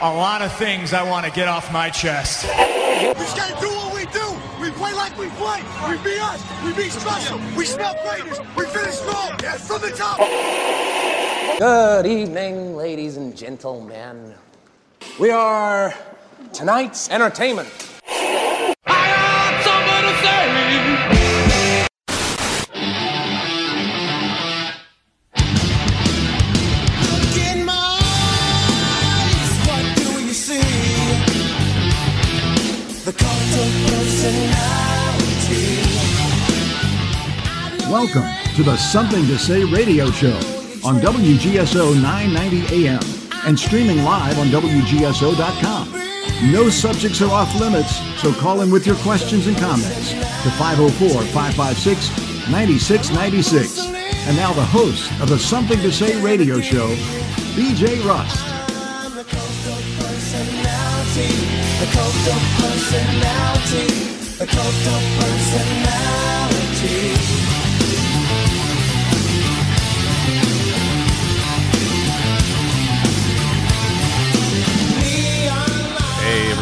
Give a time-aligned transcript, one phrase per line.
[0.00, 2.44] a lot of things I want to get off my chest.
[2.44, 4.36] We just gotta do what we do.
[4.60, 5.62] We play like we play.
[5.88, 6.42] We be us.
[6.64, 7.40] We be special.
[7.56, 8.38] We smell greatness.
[8.56, 9.38] We finish strong.
[9.42, 10.18] Yes, from the top.
[11.58, 14.34] Good evening, ladies and gentlemen.
[15.18, 15.94] We are
[16.52, 17.70] tonight's entertainment.
[38.06, 40.36] Welcome to the Something to Say radio show
[40.86, 43.02] on WGSO 990 AM
[43.44, 45.92] and streaming live on WGSO.com.
[46.52, 51.24] No subjects are off limits, so call in with your questions and comments to 504
[51.32, 53.80] 556 9696.
[54.28, 56.86] And now the host of the Something to Say radio show,
[57.56, 58.38] BJ Rust.
[64.38, 67.45] The cult of personality.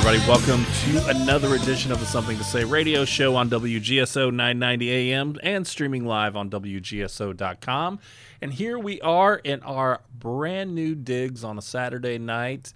[0.07, 4.91] Everybody, welcome to another edition of the Something to Say radio show on WGSO 990
[4.91, 7.99] AM and streaming live on WGSO.com.
[8.43, 12.75] And here we are in our brand new digs on a Saturday night.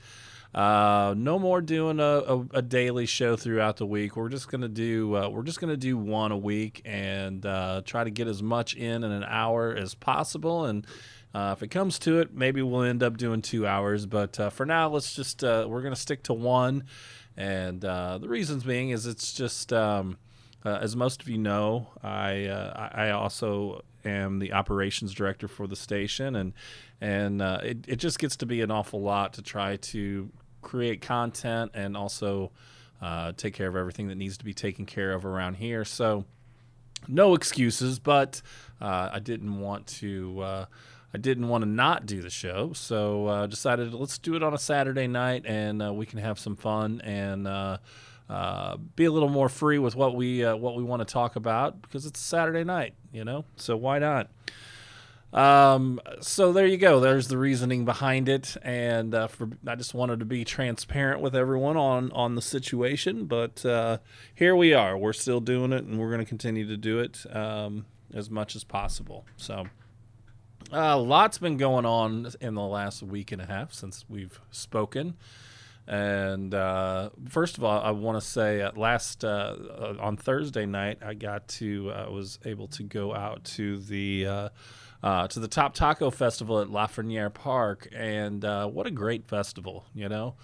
[0.54, 4.16] Uh, no more doing a, a, a daily show throughout the week.
[4.16, 8.04] We're just gonna do uh, we're just gonna do one a week and uh, try
[8.04, 10.64] to get as much in in an hour as possible.
[10.64, 10.86] And
[11.34, 14.06] uh, if it comes to it, maybe we'll end up doing two hours.
[14.06, 16.84] But uh, for now, let's just uh, we're gonna stick to one.
[17.38, 20.18] And uh, the reasons being is it's just um,
[20.64, 25.68] uh, as most of you know, I uh, I also am the operations director for
[25.68, 26.52] the station, and
[27.00, 30.28] and uh, it it just gets to be an awful lot to try to
[30.62, 32.50] create content and also
[33.00, 35.84] uh, take care of everything that needs to be taken care of around here.
[35.84, 36.24] So
[37.06, 38.42] no excuses, but
[38.80, 40.66] uh, I didn't want to.
[41.14, 44.52] I didn't want to not do the show, so uh, decided let's do it on
[44.52, 47.78] a Saturday night, and uh, we can have some fun and uh,
[48.28, 51.36] uh, be a little more free with what we uh, what we want to talk
[51.36, 53.46] about because it's a Saturday night, you know.
[53.56, 54.28] So why not?
[55.32, 57.00] Um, so there you go.
[57.00, 61.34] There's the reasoning behind it, and uh, for, I just wanted to be transparent with
[61.34, 63.24] everyone on on the situation.
[63.24, 63.98] But uh,
[64.34, 64.96] here we are.
[64.98, 68.54] We're still doing it, and we're going to continue to do it um, as much
[68.56, 69.24] as possible.
[69.38, 69.64] So.
[70.70, 74.38] A uh, lot's been going on in the last week and a half since we've
[74.50, 75.16] spoken.
[75.86, 80.66] And uh, first of all, I want to say at last uh, uh, on Thursday
[80.66, 84.48] night, I got to uh, was able to go out to the uh,
[85.02, 89.86] uh, to the Top Taco Festival at Lafreniere Park, and what a great festival!
[89.94, 90.34] You know,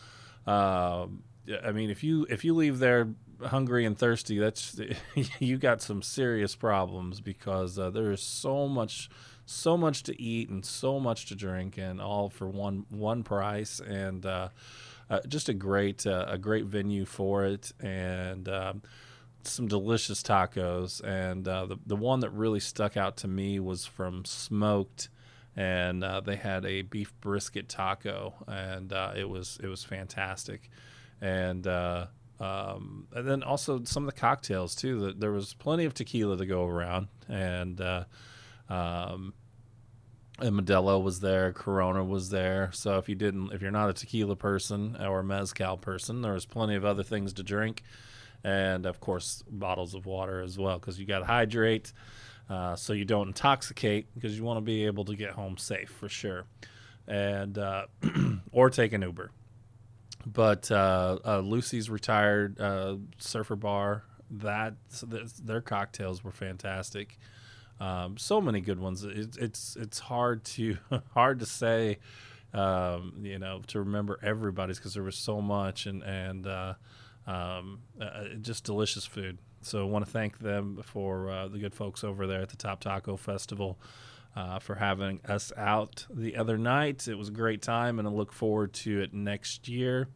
[0.47, 1.23] Um
[1.63, 3.09] I mean, if you if you leave there
[3.43, 4.81] hungry and thirsty, that's
[5.39, 9.11] you got some serious problems because there is so much
[9.47, 13.81] so much to eat and so much to drink, and all for one one price
[13.81, 14.49] and uh,
[15.11, 18.83] uh, just a great uh, a great venue for it, and um,
[19.43, 21.03] some delicious tacos.
[21.05, 25.09] And uh, the the one that really stuck out to me was from Smoked,
[25.57, 30.71] and uh, they had a beef brisket taco, and uh, it was it was fantastic,
[31.21, 31.67] and.
[31.67, 32.07] Uh,
[32.41, 35.01] um, and then also some of the cocktails too.
[35.07, 38.05] That there was plenty of tequila to go around, and uh,
[38.69, 39.35] um,
[40.41, 42.71] and Modelo was there, Corona was there.
[42.73, 46.33] So if you didn't, if you're not a tequila person or a mezcal person, there
[46.33, 47.83] was plenty of other things to drink,
[48.43, 51.93] and of course bottles of water as well, because you got to hydrate,
[52.51, 55.91] uh, so you don't intoxicate, because you want to be able to get home safe
[55.91, 56.45] for sure,
[57.07, 57.87] and uh,
[58.53, 59.31] or take an Uber.
[60.27, 64.05] But uh, uh, Lucy's retired uh, surfer bar.
[64.31, 67.19] That so th- their cocktails were fantastic.
[67.81, 69.05] Um, so many good ones.
[69.05, 70.77] It, it's it's hard to
[71.15, 71.99] hard to say,
[72.53, 76.75] um, you know, to remember everybody's because there was so much and and uh,
[77.27, 79.39] um, uh, just delicious food.
[79.63, 82.57] So I want to thank them for uh, the good folks over there at the
[82.57, 83.79] Top Taco Festival.
[84.37, 87.07] Uh, for having us out the other night.
[87.07, 90.09] It was a great time, and I look forward to it next year.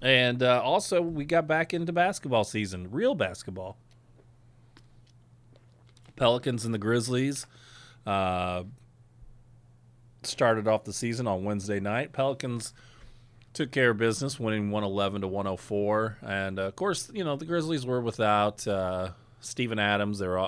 [0.00, 3.76] And uh, also, we got back into basketball season, real basketball.
[6.18, 7.46] Pelicans and the Grizzlies
[8.06, 8.64] uh,
[10.22, 12.12] started off the season on Wednesday night.
[12.12, 12.74] Pelicans
[13.52, 16.18] took care of business, winning 111 to 104.
[16.22, 19.10] And uh, of course, you know, the Grizzlies were without uh,
[19.40, 20.18] Steven Adams.
[20.18, 20.38] They're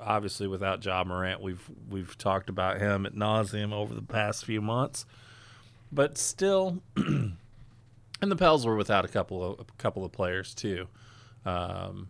[0.00, 1.42] obviously without Ja Morant.
[1.42, 5.06] We've we've talked about him at nauseum over the past few months.
[5.92, 7.36] But still, and
[8.20, 10.88] the Pels were without a couple of a couple of players too.
[11.44, 12.08] Um,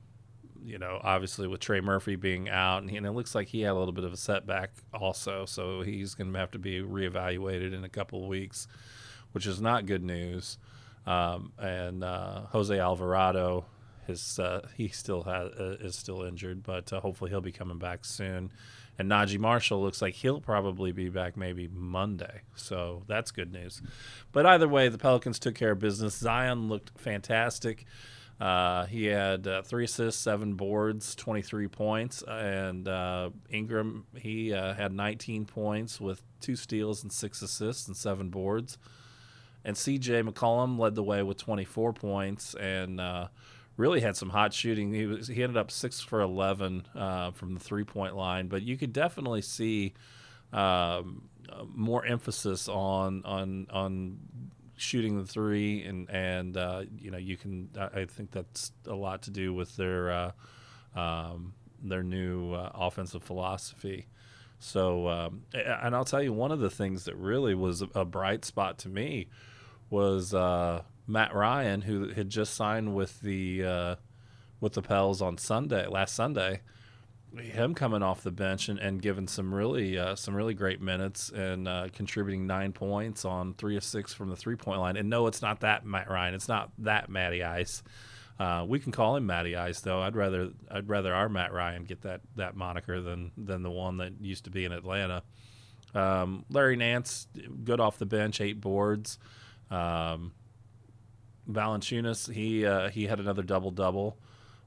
[0.64, 3.60] you know, obviously with Trey Murphy being out, and, he, and, it looks like he
[3.60, 6.80] had a little bit of a setback also, so he's going to have to be
[6.80, 8.66] reevaluated in a couple of weeks,
[9.32, 10.58] which is not good news.
[11.06, 13.66] Um, and uh, Jose Alvarado,
[14.06, 17.78] his uh, he still has uh, is still injured, but uh, hopefully he'll be coming
[17.78, 18.50] back soon.
[18.98, 23.82] And Naji Marshall looks like he'll probably be back maybe Monday, so that's good news.
[24.30, 26.16] But either way, the Pelicans took care of business.
[26.16, 27.86] Zion looked fantastic.
[28.40, 32.22] Uh, he had uh, three assists, seven boards, 23 points.
[32.22, 37.96] And uh, Ingram, he uh, had 19 points with two steals and six assists and
[37.96, 38.78] seven boards.
[39.64, 43.28] And CJ McCollum led the way with 24 points and uh,
[43.76, 44.92] really had some hot shooting.
[44.92, 48.62] He, was, he ended up six for 11 uh, from the three point line, but
[48.62, 49.94] you could definitely see.
[50.52, 51.28] Um,
[51.72, 54.18] more emphasis on on on
[54.76, 57.70] shooting the three, and and uh, you know you can.
[57.76, 60.32] I think that's a lot to do with their uh,
[60.94, 64.06] um, their new uh, offensive philosophy.
[64.58, 68.44] So, um, and I'll tell you, one of the things that really was a bright
[68.44, 69.28] spot to me
[69.90, 73.96] was uh, Matt Ryan, who had just signed with the uh,
[74.60, 76.60] with the Pels on Sunday, last Sunday
[77.40, 81.30] him coming off the bench and, and giving some really uh, some really great minutes
[81.30, 84.96] and uh, contributing nine points on three of six from the three point line.
[84.96, 86.34] And no, it's not that Matt Ryan.
[86.34, 87.82] It's not that Matty Ice.
[88.38, 90.00] Uh, we can call him Matty Ice though.
[90.00, 93.98] I'd rather I'd rather our Matt Ryan get that that moniker than than the one
[93.98, 95.22] that used to be in Atlanta.
[95.94, 97.28] Um, Larry Nance,
[97.62, 99.18] good off the bench, eight boards.
[99.70, 100.32] Um,
[101.48, 104.18] Valanciunas, he uh, he had another double double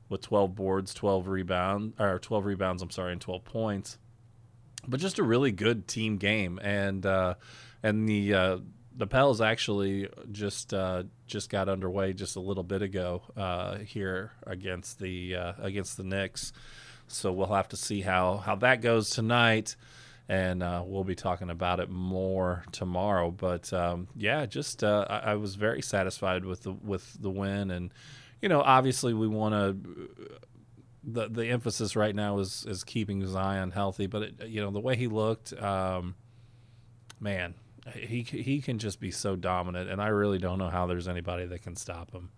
[0.10, 3.98] with 12 boards, 12 rebound or 12 rebounds, I'm sorry, and 12 points.
[4.88, 7.36] But just a really good team game and uh,
[7.84, 8.58] and the uh,
[8.96, 14.32] the Pels actually just uh, just got underway just a little bit ago uh, here
[14.46, 16.54] against the uh, against the Knicks.
[17.08, 19.76] So we'll have to see how how that goes tonight
[20.30, 23.32] and uh, we'll be talking about it more tomorrow.
[23.32, 27.72] But um, yeah, just uh, I, I, was very satisfied with the with the win,
[27.72, 27.94] and
[28.42, 30.10] you know, obviously we want to.
[31.10, 34.80] The the emphasis right now is is keeping Zion healthy, but it, you know the
[34.82, 36.16] way he looked, um,
[37.20, 37.54] man,
[37.94, 41.46] he he can just be so dominant, and I really don't know how there's anybody
[41.46, 42.30] that can stop him.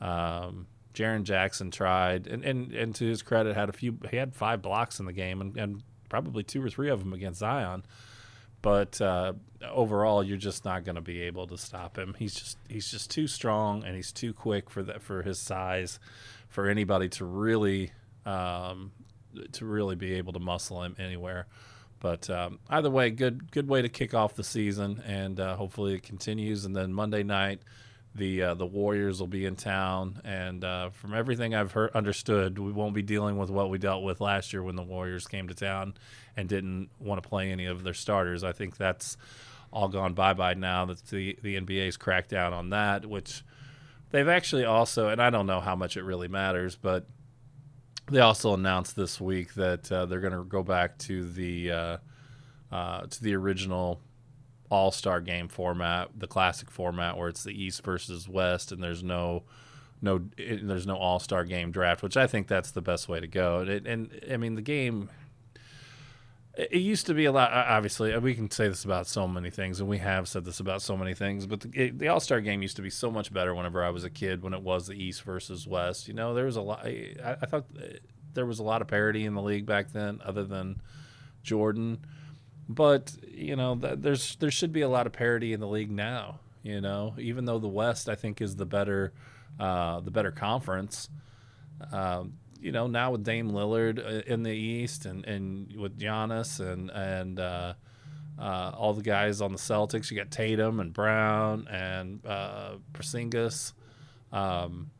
[0.00, 3.98] Um, Jaren Jackson tried, and, and and to his credit, had a few.
[4.10, 7.12] He had five blocks in the game, and, and probably two or three of them
[7.12, 7.84] against Zion.
[8.62, 9.34] But uh,
[9.68, 12.14] overall, you're just not going to be able to stop him.
[12.18, 15.98] He's just he's just too strong and he's too quick for that for his size,
[16.48, 17.90] for anybody to really
[18.24, 18.92] um,
[19.52, 21.46] to really be able to muscle him anywhere.
[21.98, 25.94] But um, either way, good good way to kick off the season, and uh, hopefully
[25.94, 26.64] it continues.
[26.64, 27.62] And then Monday night,
[28.14, 32.58] the uh, the Warriors will be in town, and uh, from everything I've heard understood,
[32.58, 35.48] we won't be dealing with what we dealt with last year when the Warriors came
[35.48, 35.94] to town
[36.36, 38.44] and didn't want to play any of their starters.
[38.44, 39.16] I think that's
[39.72, 43.42] all gone bye bye now that the the NBA's cracked down on that, which
[44.10, 47.06] they've actually also, and I don't know how much it really matters, but
[48.10, 51.96] they also announced this week that uh, they're going to go back to the uh,
[52.70, 54.00] uh, to the original
[54.72, 59.04] all star game format, the classic format where it's the East versus West, and there's
[59.04, 59.42] no
[60.00, 63.26] no there's no all star game draft, which I think that's the best way to
[63.26, 63.58] go.
[63.58, 65.10] And, and I mean the game.
[66.56, 67.52] It used to be a lot.
[67.52, 70.60] Obviously, uh, we can say this about so many things, and we have said this
[70.60, 71.46] about so many things.
[71.46, 74.04] But the, the All Star Game used to be so much better whenever I was
[74.04, 74.42] a kid.
[74.42, 76.84] When it was the East versus West, you know, there was a lot.
[76.84, 77.96] I, I thought uh,
[78.34, 80.80] there was a lot of parity in the league back then, other than
[81.42, 82.04] Jordan
[82.74, 86.40] but you know, there's there should be a lot of parity in the league now.
[86.62, 89.12] You know, even though the West I think is the better
[89.58, 91.08] uh, the better conference.
[91.90, 96.60] Um, you know, now with Dame Lillard uh, in the East and, and with Giannis
[96.60, 97.74] and and uh,
[98.38, 103.72] uh, all the guys on the Celtics, you got Tatum and Brown and uh, Porzingis.
[104.32, 104.90] Um,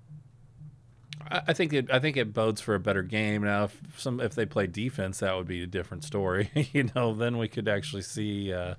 [1.31, 1.91] I think it.
[1.91, 3.43] I think it bodes for a better game.
[3.43, 6.51] Now, if some if they play defense, that would be a different story.
[6.73, 8.75] you know, then we could actually see uh,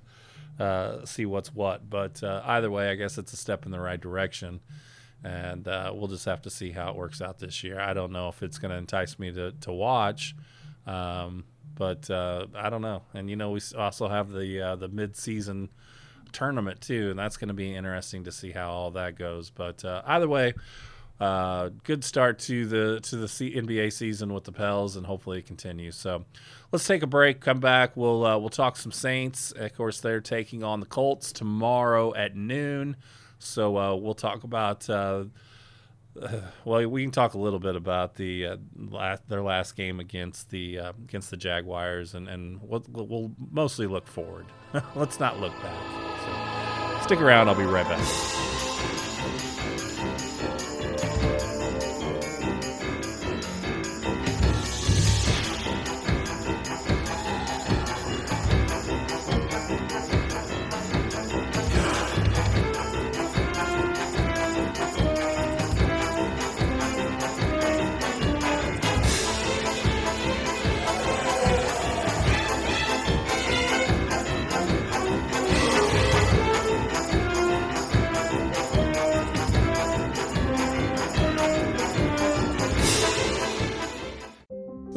[0.58, 1.88] uh, see what's what.
[1.88, 4.60] But uh, either way, I guess it's a step in the right direction,
[5.22, 7.80] and uh, we'll just have to see how it works out this year.
[7.80, 10.34] I don't know if it's going to entice me to to watch,
[10.86, 13.02] um, but uh, I don't know.
[13.14, 15.70] And you know, we also have the uh, the mid season
[16.32, 19.50] tournament too, and that's going to be interesting to see how all that goes.
[19.50, 20.54] But either way
[21.20, 25.38] uh, good start to the to the C- NBA season with the Pels, and hopefully
[25.38, 25.96] it continues.
[25.96, 26.24] So,
[26.72, 27.40] let's take a break.
[27.40, 27.96] Come back.
[27.96, 29.52] We'll uh, we'll talk some Saints.
[29.52, 32.96] Of course, they're taking on the Colts tomorrow at noon.
[33.38, 34.88] So uh, we'll talk about.
[34.90, 35.24] Uh,
[36.64, 40.50] well, we can talk a little bit about the uh, last, their last game against
[40.50, 44.46] the against the Jaguars, and and we'll, we'll mostly look forward.
[44.96, 45.80] Let's not look back.
[46.24, 47.48] So stick around.
[47.48, 48.53] I'll be right back.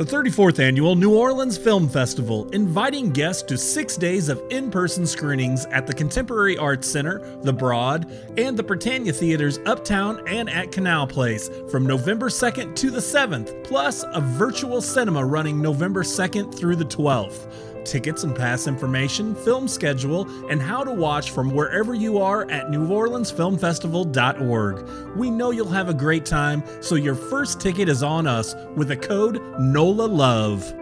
[0.08, 5.66] 34th annual New Orleans Film Festival, inviting guests to six days of in person screenings
[5.66, 11.08] at the Contemporary Arts Center, The Broad, and the Britannia Theaters uptown and at Canal
[11.08, 16.78] Place from November 2nd to the 7th, plus a virtual cinema running November 2nd through
[16.78, 17.67] the 12th.
[17.88, 22.68] Tickets and pass information, film schedule, and how to watch from wherever you are at
[22.68, 25.16] NewOrleansFilmFestival.org.
[25.16, 28.90] We know you'll have a great time, so your first ticket is on us with
[28.90, 30.74] the code NOLA LOVE.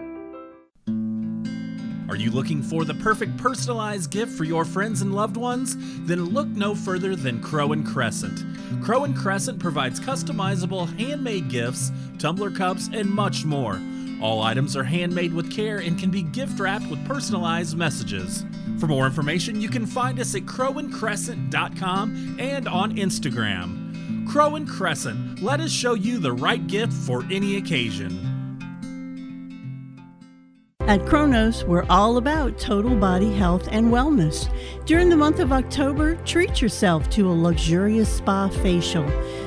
[2.08, 5.76] Are you looking for the perfect personalized gift for your friends and loved ones?
[6.06, 8.42] Then look no further than Crow and Crescent.
[8.82, 13.80] Crow and Crescent provides customizable handmade gifts, tumbler cups, and much more.
[14.20, 18.44] All items are handmade with care and can be gift wrapped with personalized messages.
[18.78, 24.28] For more information, you can find us at crowandcrescent.com and on Instagram.
[24.28, 28.36] Crow and Crescent, let us show you the right gift for any occasion.
[30.86, 34.48] At Kronos, we're all about total body health and wellness.
[34.84, 39.04] During the month of October, treat yourself to a luxurious spa facial.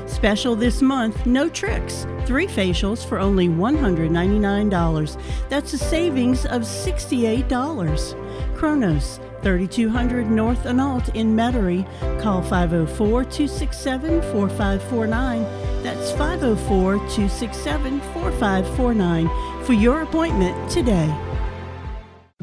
[0.10, 2.08] Special this month, no tricks.
[2.26, 5.22] Three facials for only $199.
[5.50, 8.58] That's a savings of $68.
[8.58, 11.86] Kronos, 3200 North Analt in Metairie.
[12.22, 15.44] Call 504 267 4549.
[15.84, 21.16] That's 504 267 4549 for your appointment today.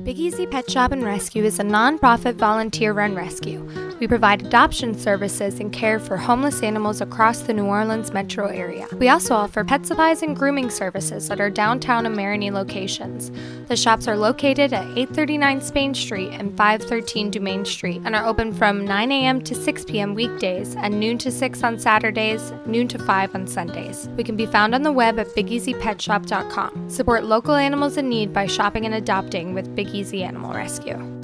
[0.02, 3.85] Big Easy Pet Shop and Rescue is a nonprofit volunteer run rescue.
[3.98, 8.86] We provide adoption services and care for homeless animals across the New Orleans metro area.
[8.92, 13.30] We also offer pet supplies and grooming services at our downtown and Marigny locations.
[13.68, 18.52] The shops are located at 839 Spain Street and 513 Dumaine Street and are open
[18.52, 19.42] from 9 a.m.
[19.42, 20.14] to 6 p.m.
[20.14, 24.08] weekdays and noon to 6 on Saturdays, noon to 5 on Sundays.
[24.16, 26.90] We can be found on the web at bigeasypetshop.com.
[26.90, 31.15] Support local animals in need by shopping and adopting with Big Easy Animal Rescue.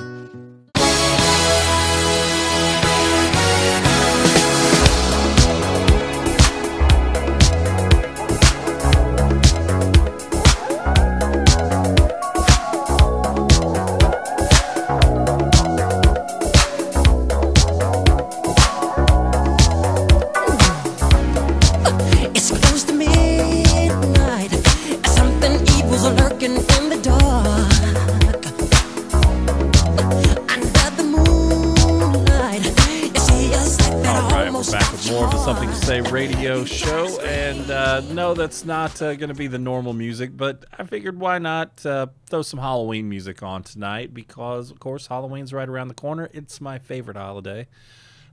[38.52, 42.08] That's not uh, going to be the normal music, but I figured why not uh,
[42.28, 46.28] throw some Halloween music on tonight because, of course, Halloween's right around the corner.
[46.34, 47.66] It's my favorite holiday,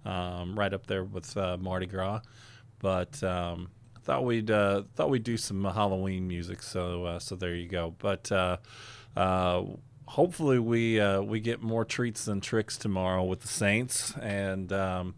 [0.04, 2.20] um, right up there with uh, Mardi Gras.
[2.80, 7.38] But um, I thought we'd uh, thought we'd do some Halloween music, so uh, so
[7.38, 7.96] there you go.
[7.98, 8.58] But uh,
[10.06, 15.16] hopefully we we get more treats than tricks tomorrow with the Saints, and um,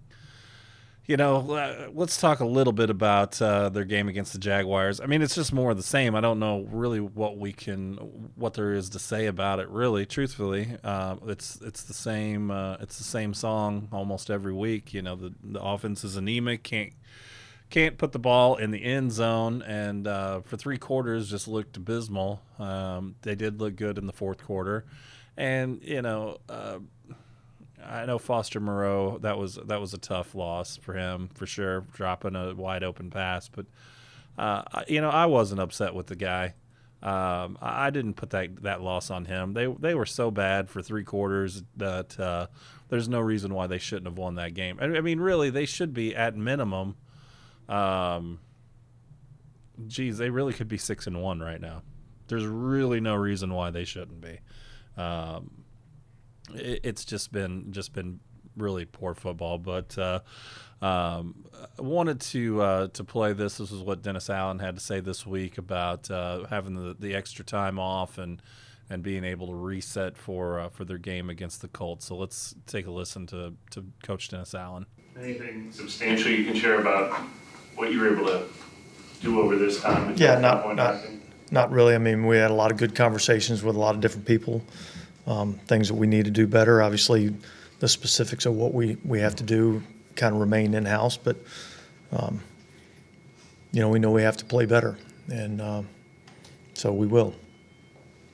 [1.12, 5.02] you know, uh, let's talk a little bit about uh, their game against the Jaguars.
[5.02, 6.16] I mean, it's just more of the same.
[6.16, 7.96] I don't know really what we can,
[8.36, 9.68] what there is to say about it.
[9.68, 12.50] Really, truthfully, uh, it's it's the same.
[12.50, 14.94] Uh, it's the same song almost every week.
[14.94, 16.64] You know, the the offense is anemic.
[16.64, 16.94] Can't
[17.70, 21.76] can't put the ball in the end zone, and uh, for three quarters just looked
[21.76, 22.42] abysmal.
[22.58, 24.86] Um, they did look good in the fourth quarter,
[25.36, 26.38] and you know.
[27.86, 29.18] I know Foster Moreau.
[29.20, 33.10] That was that was a tough loss for him for sure, dropping a wide open
[33.10, 33.50] pass.
[33.50, 33.66] But
[34.38, 36.54] uh, you know, I wasn't upset with the guy.
[37.04, 39.54] Um, I didn't put that that loss on him.
[39.54, 42.48] They they were so bad for three quarters that uh,
[42.90, 44.78] there's no reason why they shouldn't have won that game.
[44.80, 46.96] I I mean, really, they should be at minimum.
[47.68, 48.40] Um,
[49.88, 51.82] geez, they really could be six and one right now.
[52.28, 54.40] There's really no reason why they shouldn't be.
[54.96, 55.61] Um,
[56.56, 58.20] it's just been just been
[58.58, 59.58] really poor football.
[59.58, 60.20] But uh,
[60.82, 61.46] um,
[61.78, 63.58] I wanted to uh, to play this.
[63.58, 67.16] This is what Dennis Allen had to say this week about uh, having the, the
[67.16, 68.42] extra time off and
[68.90, 72.06] and being able to reset for uh, for their game against the Colts.
[72.06, 74.86] So let's take a listen to to Coach Dennis Allen.
[75.20, 77.12] Anything substantial you can share about
[77.76, 78.46] what you were able to
[79.22, 80.16] do over this time?
[80.18, 81.02] Yeah, not not
[81.52, 81.96] not really.
[81.96, 84.64] I mean, we had a lot of good conversations with a lot of different people.
[85.28, 86.82] Um, things that we need to do better.
[86.82, 87.34] Obviously,
[87.80, 89.84] the specifics of what we we have to do
[90.16, 91.38] kind of remain in house, but
[92.12, 92.42] um,
[93.72, 94.98] you know, we know we have to play better,
[95.30, 95.88] and um,
[96.74, 97.34] so we will.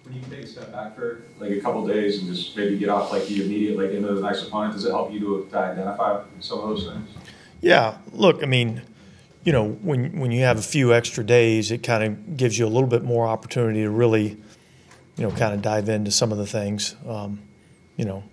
[0.04, 2.88] When you take a step back for like a couple days and just maybe get
[2.88, 5.58] off like the immediate like into the next opponent, does it help you to, to
[5.58, 7.10] identify some of those things?
[7.60, 8.82] Yeah, look, I mean,
[9.44, 12.66] you know, when when you have a few extra days, it kind of gives you
[12.66, 14.38] a little bit more opportunity to really,
[15.18, 16.96] you know, kind of dive into some of the things.
[17.08, 17.42] Um,
[17.96, 18.24] you know,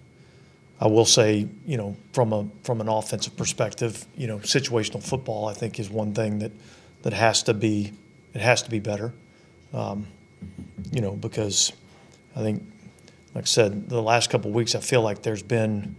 [0.81, 5.49] I will say, you know, from a from an offensive perspective, you know, situational football
[5.49, 6.53] I think is one thing that
[7.03, 7.93] that has to be
[8.35, 9.13] it has to be better.
[9.73, 10.07] Um,
[10.93, 11.73] you know, because
[12.37, 12.63] I think,
[13.35, 15.97] like I said, the last couple of weeks I feel like there's been,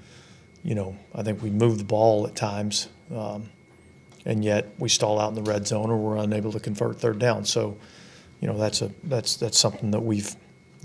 [0.63, 3.50] you know, I think we moved the ball at times, um,
[4.25, 7.20] and yet we stall out in the red zone or we're unable to convert third
[7.20, 7.46] down.
[7.46, 7.77] So,
[8.39, 10.36] you know, that's a that's that's something that we've,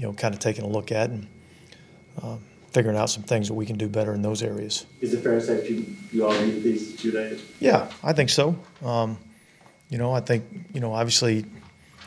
[0.01, 1.27] you know, kind of taking a look at and.
[2.23, 2.41] Um,
[2.73, 4.87] figuring out some things that we can do better in those areas.
[5.01, 7.45] Is it fair to say you, you all need these two days?
[7.59, 8.57] Yeah, I think so.
[8.85, 9.19] Um,
[9.89, 11.45] you know, I think you know obviously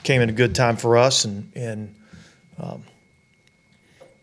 [0.03, 1.95] came in a good time for us and and
[2.57, 2.83] um,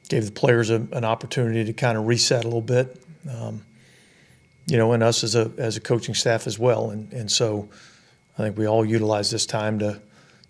[0.09, 3.03] gave the players a, an opportunity to kind of reset a little bit.
[3.31, 3.63] Um,
[4.67, 7.69] you know, and us as a as a coaching staff as well, and and so
[8.39, 10.01] I think we all utilize this time to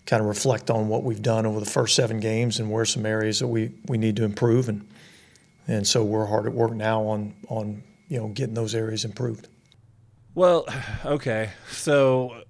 [0.05, 3.05] kind of reflect on what we've done over the first seven games and where some
[3.05, 4.69] areas that we we need to improve.
[4.69, 4.87] And
[5.67, 9.47] and so we're hard at work now on on you know getting those areas improved.
[10.33, 10.65] Well,
[11.05, 12.43] okay, so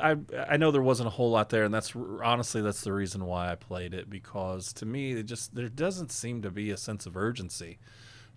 [0.00, 0.16] I
[0.48, 3.50] I know there wasn't a whole lot there, and that's honestly that's the reason why
[3.50, 7.06] I played it because to me it just there doesn't seem to be a sense
[7.06, 7.78] of urgency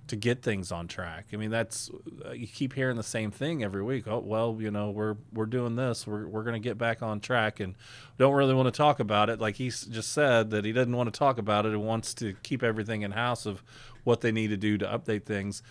[0.07, 1.27] to get things on track.
[1.33, 1.89] I mean, that's
[2.25, 4.07] uh, you keep hearing the same thing every week.
[4.07, 7.19] Oh well, you know we're we're doing this, we're we're going to get back on
[7.19, 7.75] track, and
[8.17, 9.39] don't really want to talk about it.
[9.39, 12.33] Like he just said that he doesn't want to talk about it and wants to
[12.43, 13.63] keep everything in house of
[14.03, 15.61] what they need to do to update things.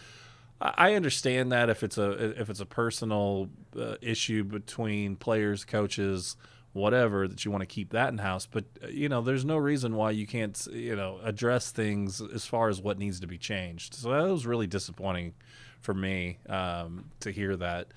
[0.61, 6.37] I understand that if it's a if it's a personal uh, issue between players, coaches,
[6.77, 8.47] whatever, that you want to keep that in house.
[8.47, 12.47] But uh, you know, there's no reason why you can't you know address things as
[12.47, 13.95] far as what needs to be changed.
[13.95, 15.35] So that was really disappointing
[15.81, 17.89] for me um, to hear that.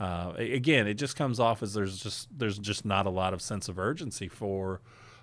[0.00, 3.40] Uh, again, it just comes off as there's just there's just not a lot of
[3.40, 4.80] sense of urgency for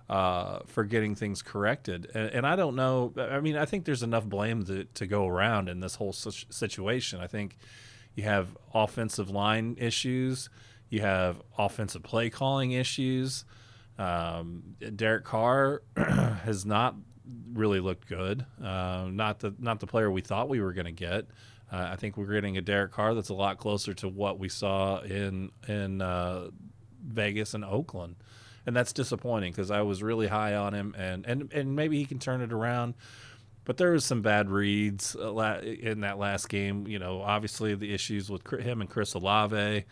[0.09, 2.09] uh, for getting things corrected.
[2.13, 3.13] And, and, I don't know.
[3.17, 7.21] I mean, I think there's enough blame to, to go around in this whole situation.
[7.21, 7.57] I think
[8.15, 10.49] you have offensive line issues,
[10.91, 13.45] you have offensive play calling issues.
[13.97, 16.95] Um, Derek Carr has not
[17.53, 18.45] really looked good.
[18.63, 21.25] Uh, not the not the player we thought we were going to get.
[21.71, 24.49] Uh, I think we're getting a Derek Carr that's a lot closer to what we
[24.49, 26.51] saw in in uh,
[27.03, 28.17] Vegas and Oakland
[28.65, 32.05] and that's disappointing because I was really high on him, and and and maybe he
[32.05, 32.93] can turn it around.
[33.63, 36.87] But there was some bad reads uh, in that last game.
[36.87, 39.85] You know, obviously the issues with him and Chris Olave,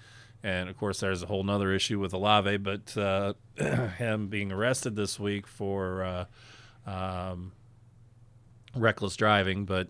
[0.44, 2.58] and of course there's a whole nother issue with Olave.
[2.58, 3.34] But uh,
[3.98, 7.52] him being arrested this week for uh, um,
[8.76, 9.90] reckless driving, but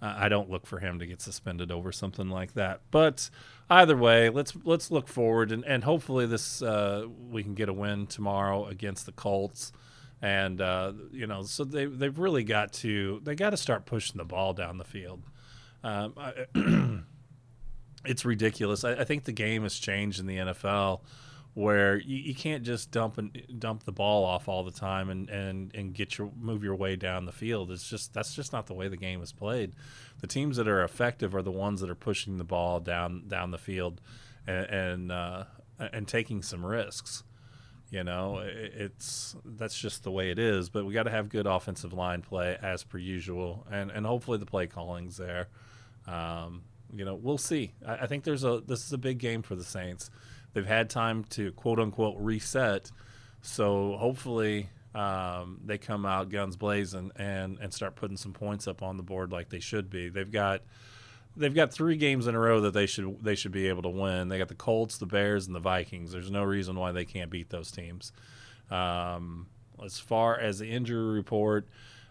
[0.00, 2.82] I don't look for him to get suspended over something like that.
[2.90, 3.30] But
[3.70, 7.72] either way, let's let's look forward and, and hopefully this uh, we can get a
[7.72, 9.72] win tomorrow against the Colts.
[10.20, 14.18] And uh, you know, so they they've really got to they got to start pushing
[14.18, 15.22] the ball down the field.
[15.82, 16.46] Um, I,
[18.06, 18.84] it's ridiculous.
[18.84, 21.00] I, I, think the game has changed in the NFL
[21.54, 25.30] where you, you can't just dump and dump the ball off all the time and,
[25.30, 27.70] and, and get your move your way down the field.
[27.70, 29.74] It's just that's just not the way the game is played.
[30.20, 33.52] The teams that are effective are the ones that are pushing the ball down down
[33.52, 34.00] the field
[34.46, 35.44] and and, uh,
[35.78, 37.22] and taking some risks.
[37.88, 40.68] You know, it's that's just the way it is.
[40.68, 44.38] But we got to have good offensive line play as per usual, and and hopefully
[44.38, 45.48] the play calling's there.
[46.06, 46.64] Um,
[46.98, 47.72] you know, we'll see.
[47.86, 50.10] I, I think there's a this is a big game for the Saints
[50.52, 52.90] they've had time to quote unquote reset.
[53.42, 58.82] So hopefully um, they come out guns blazing and and start putting some points up
[58.82, 60.08] on the board like they should be.
[60.08, 60.62] They've got
[61.36, 63.90] they've got three games in a row that they should they should be able to
[63.90, 64.28] win.
[64.28, 66.12] They got the Colts, the Bears, and the Vikings.
[66.12, 68.12] There's no reason why they can't beat those teams.
[68.70, 69.48] Um,
[69.84, 71.68] as far as the injury report,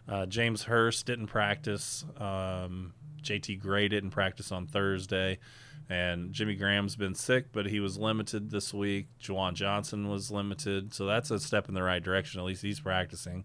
[0.07, 2.05] Uh, James Hurst didn't practice.
[2.17, 2.93] Um,
[3.25, 5.39] JT Gray didn't practice on Thursday.
[5.87, 9.07] And Jimmy Graham's been sick, but he was limited this week.
[9.21, 10.93] Juwan Johnson was limited.
[10.93, 12.39] So that's a step in the right direction.
[12.39, 13.43] At least he's practicing.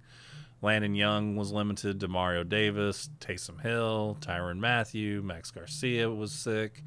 [0.62, 1.98] Landon Young was limited.
[1.98, 6.82] Demario Davis, Taysom Hill, Tyrann Mathieu, Max Garcia was sick.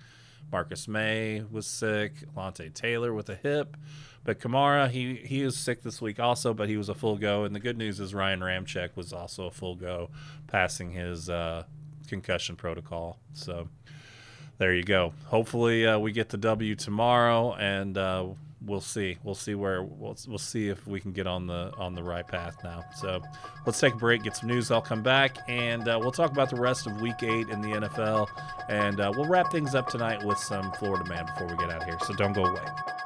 [0.51, 2.13] Marcus Maye was sick.
[2.35, 3.77] Alontae Taylor with a hip.
[4.23, 7.43] But Kamara, he he is sick this week also, but he was a full go.
[7.43, 10.09] And the good news is Ryan Ramczyk was also a full go,
[10.47, 11.63] passing his uh,
[12.07, 13.19] concussion protocol.
[13.33, 13.67] So
[14.57, 15.13] there you go.
[15.25, 18.27] Hopefully uh, we get the W tomorrow, and uh,
[18.65, 19.17] we'll see.
[19.23, 22.27] We'll see where we'll, we'll see if we can get on the on the right
[22.27, 22.83] path now.
[22.95, 23.21] So
[23.65, 24.71] let's take a break, get some news.
[24.71, 27.69] I'll come back, and uh, we'll talk about the rest of Week Eight in the
[27.69, 28.27] NFL,
[28.69, 31.81] and uh, we'll wrap things up tonight with some Florida man before we get out
[31.81, 31.97] of here.
[32.05, 33.02] So don't go away.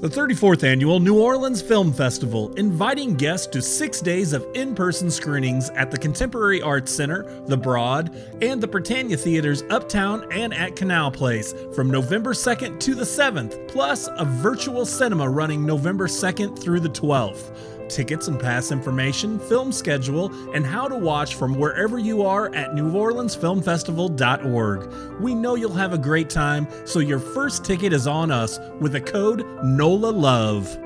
[0.00, 5.10] The 34th annual New Orleans Film Festival, inviting guests to six days of in person
[5.10, 10.74] screenings at the Contemporary Arts Center, the Broad, and the Britannia Theaters uptown and at
[10.74, 16.58] Canal Place from November 2nd to the 7th, plus a virtual cinema running November 2nd
[16.58, 17.54] through the 12th.
[17.90, 22.70] Tickets and pass information, film schedule, and how to watch from wherever you are at
[22.70, 25.20] NewOrleansFilmFestival.org.
[25.20, 28.92] We know you'll have a great time, so your first ticket is on us with
[28.92, 30.78] the code NOLA LOVE.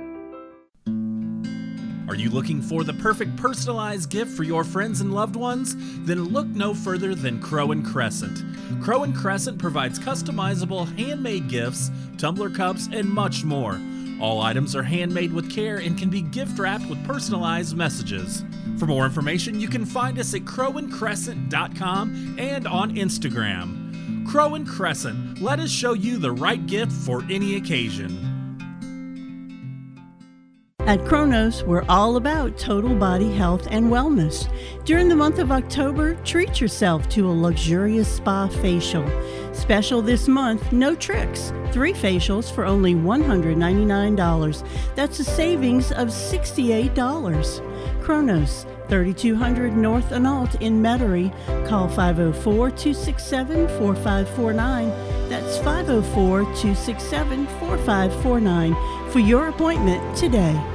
[2.09, 5.75] Are you looking for the perfect personalized gift for your friends and loved ones?
[6.07, 8.43] Then look no further than Crow and Crescent.
[8.83, 13.81] Crow and Crescent provides customizable handmade gifts, tumbler cups, and much more.
[14.25, 18.43] All items are handmade with care and can be gift wrapped with personalized messages.
[18.79, 24.27] For more information, you can find us at crowandcrescent.com and on Instagram.
[24.27, 28.31] Crow and Crescent, let us show you the right gift for any occasion.
[30.87, 34.51] At Kronos, we're all about total body health and wellness.
[34.87, 39.05] During the month of October, treat yourself to a luxurious spa facial.
[39.55, 41.53] Special this month, no tricks.
[41.73, 44.69] Three facials for only $199.
[44.95, 48.03] That's a savings of $68.
[48.03, 51.33] Kronos, 3200 North Analt in Metairie.
[51.67, 54.89] Call 504 267 4549.
[55.29, 60.74] That's 504 267 4549 for your appointment today.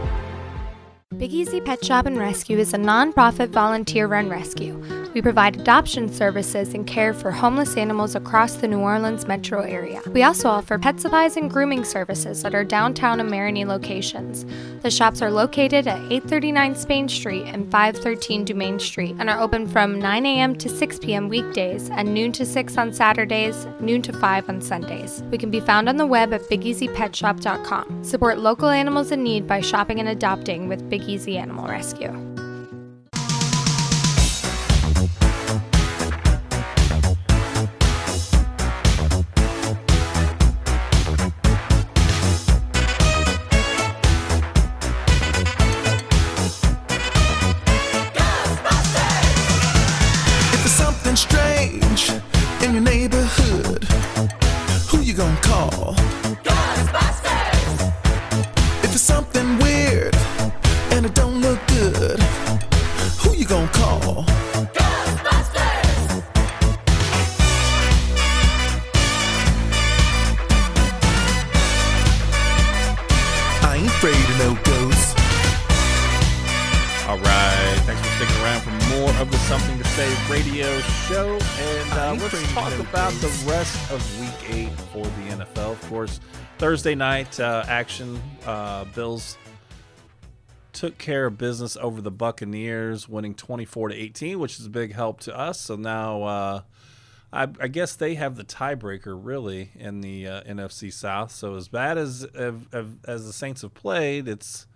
[1.18, 4.80] Big Easy Pet Shop and Rescue is a nonprofit volunteer run rescue.
[5.16, 10.04] We provide adoption services and care for homeless animals across the New Orleans metro area.
[10.12, 14.46] We also offer pet supplies and grooming services at our downtown and Marigny locations.
[14.84, 19.68] The shops are located at 839 Spain Street and 513 Dumaine Street and are open
[19.68, 20.56] from 9 a.m.
[20.58, 21.28] to 6 p.m.
[21.28, 25.24] weekdays and noon to 6 on Saturdays, noon to 5 on Sundays.
[25.32, 28.04] We can be found on the web at bigeasypetshop.com.
[28.04, 32.39] Support local animals in need by shopping and adopting with Big Easy Animal Rescue.
[86.60, 88.22] Thursday night uh, action.
[88.46, 89.38] Uh, Bills
[90.74, 94.94] took care of business over the Buccaneers, winning 24 to 18, which is a big
[94.94, 95.58] help to us.
[95.58, 96.62] So now uh,
[97.32, 101.32] I, I guess they have the tiebreaker really in the uh, NFC South.
[101.32, 104.68] So as bad as as the Saints have played, it's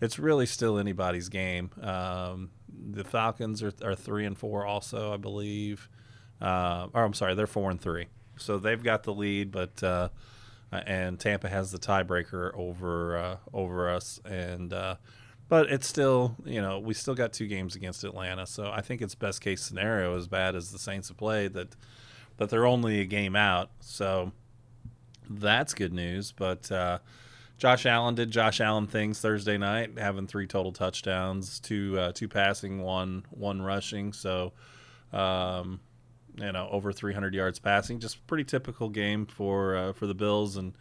[0.00, 1.70] it's really still anybody's game.
[1.82, 5.86] Um, the Falcons are, are three and four, also, I believe.
[6.40, 8.06] Uh, or I'm sorry, they're four and three,
[8.38, 9.50] so they've got the lead.
[9.50, 9.82] But
[10.72, 14.96] uh, and Tampa has the tiebreaker over uh, over us, and uh,
[15.48, 19.02] but it's still you know we still got two games against Atlanta, so I think
[19.02, 21.74] it's best case scenario as bad as the Saints have played that
[22.36, 23.70] that they're only a game out.
[23.80, 24.32] So
[25.28, 26.70] that's good news, but.
[26.70, 26.98] Uh,
[27.60, 32.26] Josh Allen did Josh Allen things Thursday night, having three total touchdowns, two uh, two
[32.26, 34.14] passing, one one rushing.
[34.14, 34.54] So,
[35.12, 35.80] um,
[36.36, 38.00] you know, over 300 yards passing.
[38.00, 40.56] Just pretty typical game for uh, for the Bills.
[40.56, 40.76] And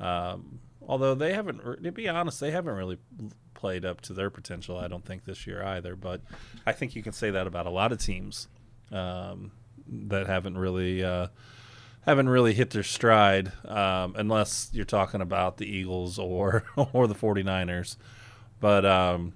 [0.00, 2.98] um, although they haven't, to be honest, they haven't really
[3.54, 4.78] played up to their potential.
[4.78, 5.96] I don't think this year either.
[5.96, 6.20] But
[6.66, 8.48] I think you can say that about a lot of teams
[8.92, 9.52] um,
[9.88, 11.02] that haven't really.
[11.02, 11.28] Uh,
[12.06, 17.14] haven't really hit their stride um, unless you're talking about the Eagles or or the
[17.14, 17.96] 49ers.
[18.60, 19.32] But um,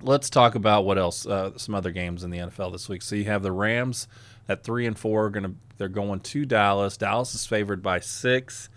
[0.00, 1.26] let's talk about what else.
[1.26, 3.02] Uh, some other games in the NFL this week.
[3.02, 4.06] So you have the Rams
[4.48, 5.30] at three and four.
[5.30, 6.96] Going to they're going to Dallas.
[6.96, 8.68] Dallas is favored by six.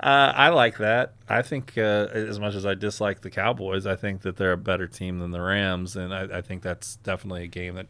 [0.00, 1.14] Uh, I like that.
[1.28, 4.56] I think uh, as much as I dislike the Cowboys, I think that they're a
[4.56, 7.88] better team than the Rams, and I, I think that's definitely a game that,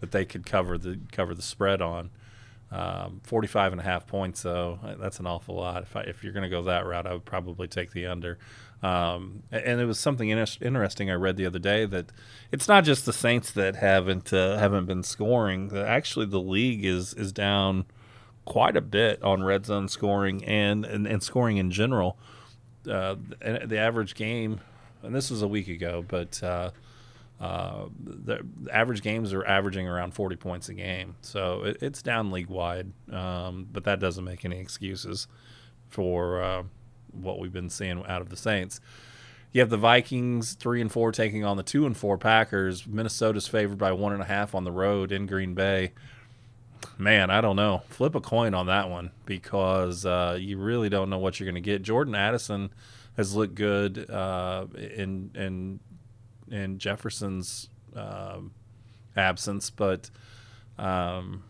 [0.00, 2.10] that they could cover the cover the spread on.
[2.70, 5.84] Um, 45 and a half points, though, that's an awful lot.
[5.84, 8.38] If, I, if you're going to go that route, I would probably take the under.
[8.82, 12.10] Um, and it was something in- interesting I read the other day that
[12.52, 15.74] it's not just the Saints that haven't uh, haven't been scoring.
[15.74, 17.86] Actually, the league is is down
[18.44, 22.18] quite a bit on red zone scoring and and, and scoring in general.
[22.88, 24.60] Uh, the average game,
[25.02, 26.70] and this was a week ago, but uh,
[27.40, 31.16] uh, the average games are averaging around 40 points a game.
[31.20, 35.28] So it, it's down league wide, um, but that doesn't make any excuses
[35.88, 36.62] for uh,
[37.12, 38.80] what we've been seeing out of the Saints.
[39.52, 42.86] You have the Vikings three and four taking on the two and four Packers.
[42.86, 45.92] Minnesota's favored by one and a half on the road in Green Bay.
[46.98, 47.82] Man, I don't know.
[47.88, 51.54] Flip a coin on that one because uh, you really don't know what you're going
[51.54, 51.82] to get.
[51.82, 52.70] Jordan Addison
[53.16, 55.80] has looked good uh, in in
[56.50, 58.52] in Jefferson's um,
[59.16, 60.10] absence, but
[60.78, 61.42] um,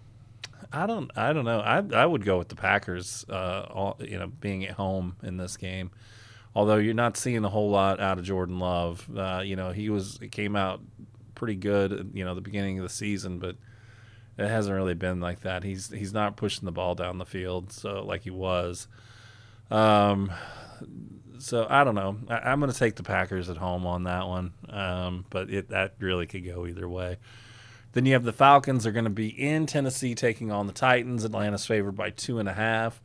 [0.72, 1.60] I don't I don't know.
[1.60, 3.24] I I would go with the Packers.
[3.28, 5.90] Uh, all, you know, being at home in this game,
[6.54, 9.08] although you're not seeing a whole lot out of Jordan Love.
[9.14, 10.80] Uh, you know, he was came out
[11.34, 12.10] pretty good.
[12.14, 13.56] You know, the beginning of the season, but
[14.38, 15.62] it hasn't really been like that.
[15.62, 18.88] He's he's not pushing the ball down the field so like he was.
[19.70, 20.30] Um,
[21.46, 22.16] so I don't know.
[22.28, 25.68] I, am going to take the Packers at home on that one, um, but it,
[25.68, 27.18] that really could go either way.
[27.92, 28.82] Then you have the Falcons.
[28.82, 31.24] They're going to be in Tennessee taking on the Titans.
[31.24, 33.00] Atlanta's favored by two and a half.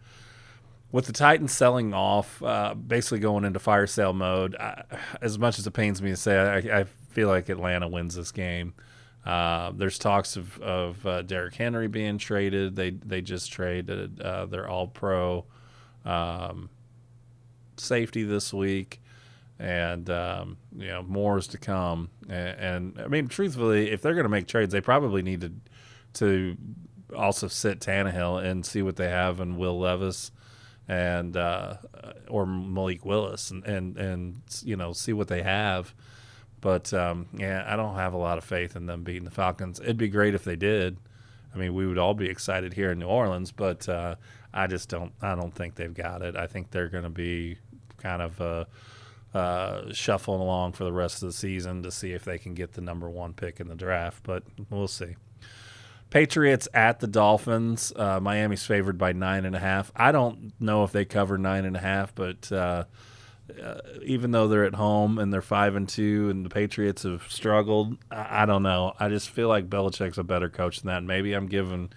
[0.92, 4.86] With the Titans selling off, uh, basically going into fire sale mode, I,
[5.22, 8.32] as much as it pains me to say, I, I feel like Atlanta wins this
[8.32, 8.74] game.
[9.24, 12.76] Uh, there's talks of, of uh, Derrick Henry being traded.
[12.76, 15.46] They they just traded uh, their All Pro
[16.06, 16.72] um,
[17.82, 19.02] safety this week,
[19.60, 22.10] and um, you know more is to come.
[22.30, 25.52] And, and I mean, truthfully, if they're going to make trades, they probably need to
[26.14, 26.58] to
[27.16, 30.32] also sit Tannehill and see what they have in Will Levis
[30.88, 31.78] and uh,
[32.28, 35.94] or Malik Willis and, and and you know see what they have.
[36.60, 39.80] But um, yeah, I don't have a lot of faith in them beating the Falcons.
[39.80, 40.98] It'd be great if they did.
[41.54, 44.16] I mean, we would all be excited here in New Orleans, but uh,
[44.54, 45.14] I just don't.
[45.22, 46.36] I don't think they've got it.
[46.36, 47.58] I think they're going to be
[48.02, 48.66] kind of uh,
[49.34, 52.74] uh, shuffling along for the rest of the season to see if they can get
[52.74, 54.24] the number one pick in the draft.
[54.24, 55.16] But we'll see.
[56.10, 57.94] Patriots at the Dolphins.
[57.96, 59.92] Uh, Miami's favored by nine and a half.
[59.96, 62.84] I don't know if they cover nine and a half, but uh,
[63.64, 67.24] uh, even though they're at home and they're five and two, and the Patriots have
[67.30, 68.94] struggled, I, I don't know.
[69.00, 71.04] I just feel like Belichick's a better coach than that.
[71.04, 71.92] Maybe I'm giving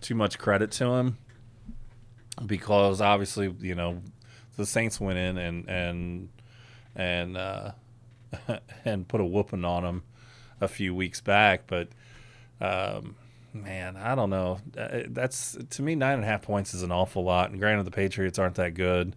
[0.00, 1.18] too much credit to him
[2.46, 4.00] because obviously, you know,
[4.58, 6.28] the Saints went in and and
[6.94, 7.70] and uh,
[8.84, 10.02] and put a whooping on them
[10.60, 11.88] a few weeks back, but
[12.60, 13.14] um,
[13.52, 14.60] man, I don't know.
[14.76, 17.50] Uh, that's to me nine and a half points is an awful lot.
[17.50, 19.14] And granted, the Patriots aren't that good,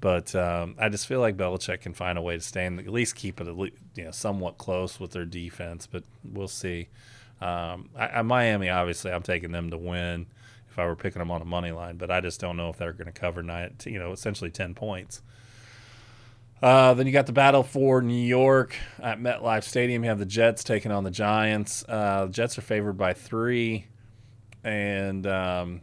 [0.00, 2.88] but um, I just feel like Belichick can find a way to stay in, at
[2.88, 3.46] least keep it
[3.94, 5.86] you know somewhat close with their defense.
[5.86, 6.88] But we'll see.
[7.40, 10.26] Um, I, I, Miami, obviously, I'm taking them to win
[10.78, 12.76] if I were picking them on a money line, but I just don't know if
[12.76, 15.22] they're going to cover nine, you know, essentially 10 points.
[16.62, 20.04] Uh, then you got the battle for New York at MetLife Stadium.
[20.04, 21.84] You have the Jets taking on the Giants.
[21.88, 23.86] Uh, the Jets are favored by three,
[24.62, 25.80] and um,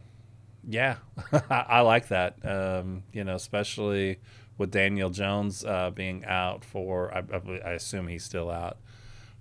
[0.66, 0.96] yeah,
[1.50, 2.36] I, like that.
[2.42, 4.18] Um, you know, especially
[4.56, 7.22] with Daniel Jones uh, being out for, I,
[7.64, 8.78] I, assume he's still out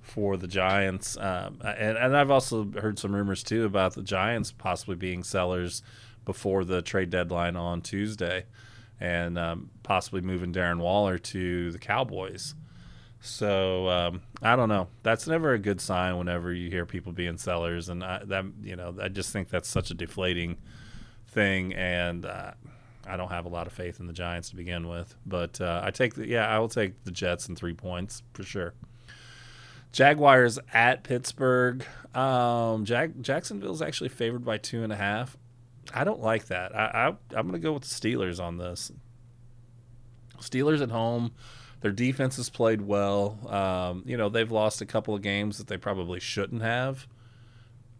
[0.06, 1.18] for the Giants.
[1.18, 5.82] Um, and, and I've also heard some rumors too about the Giants possibly being sellers
[6.24, 8.46] before the trade deadline on Tuesday
[9.00, 12.56] and um, possibly moving Darren Waller to the Cowboys.
[13.20, 14.88] So um, I don't know.
[15.02, 18.76] That's never a good sign whenever you hear people being sellers, and I, that you
[18.76, 20.58] know I just think that's such a deflating
[21.30, 22.52] thing, and uh,
[23.08, 25.16] I don't have a lot of faith in the Giants to begin with.
[25.26, 28.44] But uh, I take the yeah I will take the Jets and three points for
[28.44, 28.76] sure.
[29.96, 31.86] Jaguars at Pittsburgh.
[32.14, 35.38] Um, Jack, Jacksonville's actually favored by two and a half.
[35.94, 36.76] I don't like that.
[36.76, 38.92] I, I I'm going to go with the Steelers on this.
[40.40, 41.32] Steelers at home.
[41.80, 43.40] Their defense has played well.
[43.48, 47.08] Um, you know, they've lost a couple of games that they probably shouldn't have.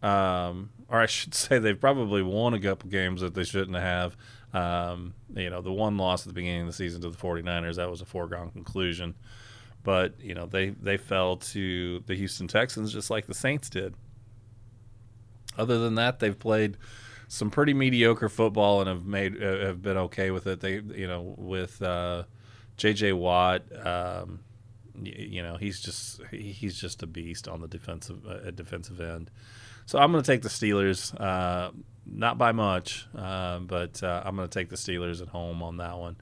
[0.02, 3.78] Um, or I should say they've probably won a couple of games that they shouldn't
[3.78, 4.18] have.
[4.52, 7.76] Um, you know, the one loss at the beginning of the season to the 49ers,
[7.76, 9.14] that was a foregone conclusion.
[9.86, 13.94] But, you know, they, they fell to the Houston Texans just like the Saints did.
[15.56, 16.76] Other than that, they've played
[17.28, 20.58] some pretty mediocre football and have made uh, have been okay with it.
[20.58, 22.24] They, you know, with uh,
[22.78, 23.12] J.J.
[23.12, 24.40] Watt, um,
[24.96, 29.30] y- you know, he's just he's just a beast on the defensive uh, defensive end.
[29.86, 31.70] So I'm going to take the Steelers, uh,
[32.04, 35.76] not by much, uh, but uh, I'm going to take the Steelers at home on
[35.76, 36.16] that one.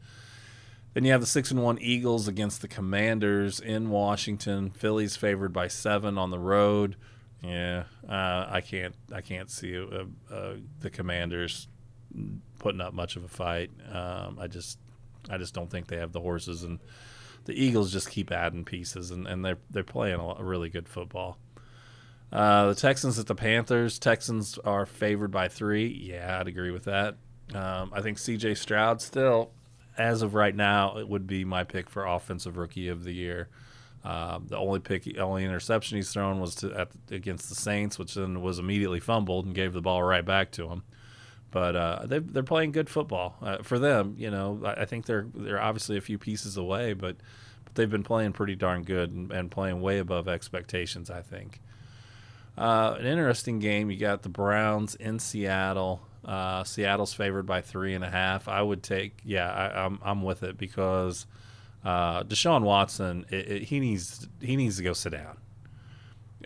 [0.95, 4.71] Then you have the six and one Eagles against the Commanders in Washington.
[4.71, 6.97] Philly's favored by seven on the road.
[7.43, 11.69] Yeah, uh, I can't I can't see uh, uh, the Commanders
[12.59, 13.71] putting up much of a fight.
[13.93, 14.79] Um, I just
[15.29, 16.79] I just don't think they have the horses, and
[17.45, 20.89] the Eagles just keep adding pieces, and, and they're they're playing a, lot, really good
[20.89, 21.39] football.
[22.33, 23.99] Uh, the Texans at the Panthers.
[23.99, 25.87] Texans are favored by three.
[25.87, 27.17] Yeah, I'd agree with that.
[27.55, 28.55] Um, I think C.J.
[28.55, 29.53] Stroud still,
[29.97, 33.49] as of right now, it would be my pick for offensive rookie of the year.
[34.05, 38.15] Um, the only pick, only interception he's thrown was to, at, against the Saints, which
[38.15, 40.83] then was immediately fumbled and gave the ball right back to him.
[41.51, 44.17] But uh, they, they're playing good football uh, for them.
[44.19, 47.17] You know, I, I think they're they're obviously a few pieces away, but
[47.65, 51.11] but they've been playing pretty darn good and, and playing way above expectations.
[51.11, 51.61] I think.
[52.59, 53.91] Uh, an interesting game.
[53.91, 56.03] You got the Browns in Seattle.
[56.25, 58.49] Uh, Seattle's favored by three and a half.
[58.49, 59.19] I would take.
[59.25, 61.27] Yeah, I, I'm I'm with it because
[61.85, 63.27] uh, Deshaun Watson.
[63.31, 65.39] It, it, he needs he needs to go sit down.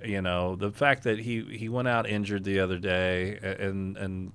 [0.05, 4.33] You know the fact that he he went out injured the other day and and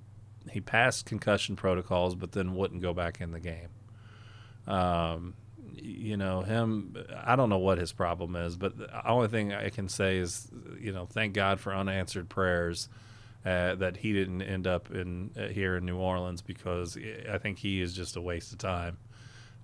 [0.49, 3.69] he passed concussion protocols, but then wouldn't go back in the game.
[4.67, 5.33] Um,
[5.75, 9.69] you know him i don't know what his problem is but the only thing i
[9.69, 10.47] can say is
[10.79, 12.89] you know thank god for unanswered prayers
[13.45, 16.97] uh, that he didn't end up in uh, here in new orleans because
[17.29, 18.97] i think he is just a waste of time.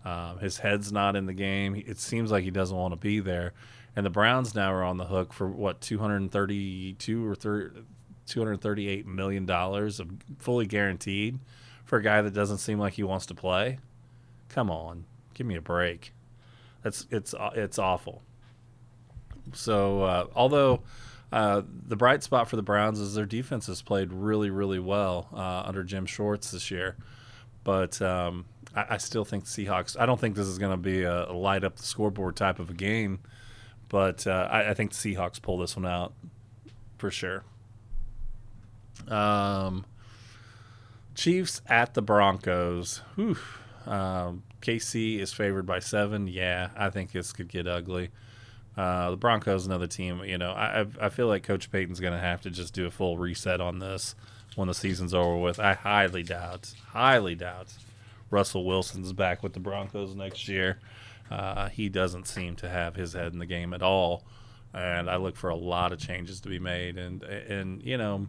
[0.05, 1.75] Um, his head's not in the game.
[1.75, 3.53] It seems like he doesn't want to be there.
[3.95, 7.81] And the browns now are on the hook for what 232 or 30,
[8.25, 11.39] 238 million dollars of fully guaranteed
[11.83, 13.79] for a guy that doesn't seem like he wants to play?
[14.47, 15.05] Come on.
[15.33, 16.13] Give me a break.
[16.83, 18.21] That's it's it's awful.
[19.53, 20.81] So uh, although
[21.31, 25.29] uh, the bright spot for the Browns is their defense has played really really well
[25.33, 26.95] uh, under Jim Schwartz this year,
[27.63, 29.99] but um, I, I, still think the Seahawks.
[29.99, 32.59] I don't think this is going to be a, a, light up the scoreboard type
[32.59, 33.19] of a game,
[33.89, 36.13] but uh, I, I, think the Seahawks pull this one out
[36.97, 37.43] for sure.
[39.07, 39.85] Um,
[41.15, 43.01] Chiefs at the Broncos.
[43.15, 43.37] Whew.
[43.85, 46.27] Um, KC is favored by seven.
[46.27, 48.09] Yeah, I think this could get ugly.
[48.77, 50.23] Uh, the Broncos, another team.
[50.23, 52.91] You know, I I feel like Coach Payton's going to have to just do a
[52.91, 54.15] full reset on this
[54.55, 55.59] when the season's over with.
[55.59, 57.73] I highly doubt, highly doubt,
[58.29, 60.79] Russell Wilson's back with the Broncos next year.
[61.29, 64.23] Uh, he doesn't seem to have his head in the game at all,
[64.73, 66.97] and I look for a lot of changes to be made.
[66.97, 68.27] And and you know,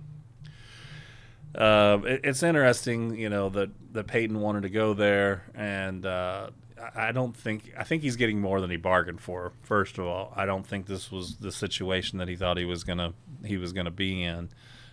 [1.55, 6.50] uh, it, it's interesting, you know, that that Payton wanted to go there, and uh,
[6.94, 9.52] I don't think I think he's getting more than he bargained for.
[9.62, 12.84] First of all, I don't think this was the situation that he thought he was
[12.84, 13.14] gonna
[13.44, 14.48] he was gonna be in,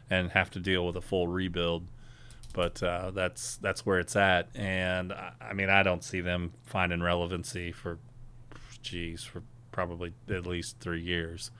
[0.09, 1.87] and have to deal with a full rebuild.
[2.53, 7.01] But uh, that's that's where it's at, and I mean I don't see them finding
[7.01, 7.99] relevancy for,
[8.81, 11.51] geez, for probably at least three years.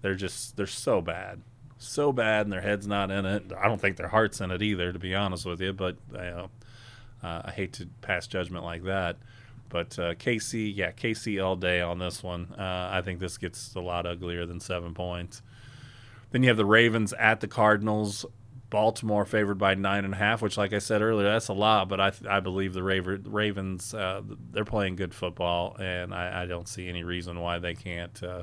[0.00, 1.42] They're just they're so bad
[1.82, 3.52] so bad and their head's not in it.
[3.58, 5.72] I don't think their heart's in it either, to be honest with you.
[5.72, 6.50] But you know,
[7.22, 9.16] uh, I hate to pass judgment like that.
[9.72, 12.54] But uh, KC, yeah, KC all day on this one.
[12.58, 15.40] Uh, I think this gets a lot uglier than seven points.
[16.30, 18.26] Then you have the Ravens at the Cardinals.
[18.68, 21.88] Baltimore favored by nine and a half, which, like I said earlier, that's a lot.
[21.88, 24.20] But I, I believe the Ravens, uh,
[24.50, 28.42] they're playing good football, and I, I, don't see any reason why they can't uh,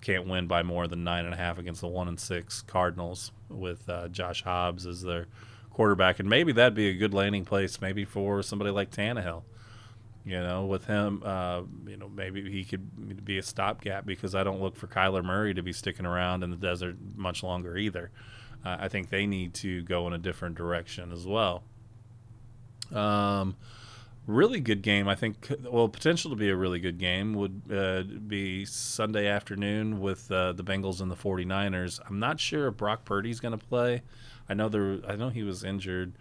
[0.00, 3.32] can't win by more than nine and a half against the one and six Cardinals
[3.48, 5.26] with uh, Josh Dobbs as their
[5.70, 9.42] quarterback, and maybe that'd be a good landing place, maybe for somebody like Tannehill.
[10.28, 14.44] You know, with him, uh, you know, maybe he could be a stopgap because I
[14.44, 18.10] don't look for Kyler Murray to be sticking around in the desert much longer either.
[18.64, 21.62] Uh, I think they need to go in a different direction as well.
[22.92, 23.56] Um,
[24.26, 25.08] really good game.
[25.08, 30.00] I think, well, potential to be a really good game would uh, be Sunday afternoon
[30.00, 32.00] with uh, the Bengals and the 49ers.
[32.06, 34.02] I'm not sure if Brock Purdy's going to play.
[34.48, 34.98] I know there.
[35.08, 36.12] I know he was injured,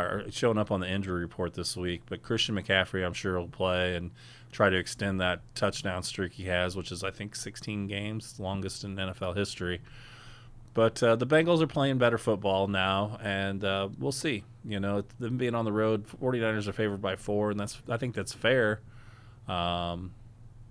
[0.00, 2.02] or showing up on the injury report this week.
[2.06, 4.10] But Christian McCaffrey, I'm sure, will play and
[4.52, 8.84] try to extend that touchdown streak he has, which is I think 16 games, longest
[8.84, 9.80] in NFL history.
[10.74, 14.44] But uh, the Bengals are playing better football now, and uh, we'll see.
[14.64, 17.96] You know, them being on the road, 49ers are favored by four, and that's I
[17.96, 18.80] think that's fair.
[19.46, 20.12] Um,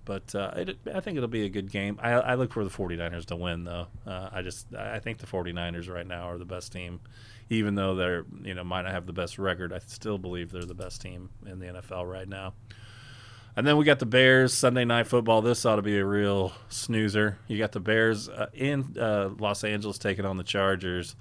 [0.06, 2.00] but uh, it, I think it'll be a good game.
[2.02, 3.88] I, I, look for the 49ers to win, though.
[4.06, 7.00] Uh, I just I think the 49ers right now are the best team,
[7.50, 9.74] even though they're you know might not have the best record.
[9.74, 12.54] I still believe they're the best team in the NFL right now.
[13.56, 15.42] And then we got the Bears Sunday night football.
[15.44, 17.38] This ought to be a real snoozer.
[17.48, 21.16] You got the Bears uh, in uh, Los Angeles taking on the Chargers.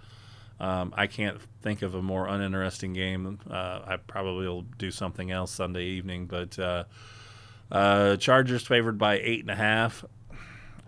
[0.58, 3.38] Um, I can't think of a more uninteresting game.
[3.50, 6.84] Uh, I probably will do something else Sunday evening, but uh,
[7.70, 10.04] uh, Chargers favored by eight and a half.